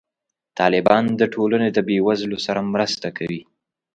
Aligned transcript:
طالبان 0.59 1.03
د 1.19 1.21
ټولنې 1.33 1.69
د 1.73 1.79
بې 1.87 1.97
وزلو 2.07 2.37
سره 2.45 2.69
مرسته 2.73 3.07
کوي. 3.17 3.41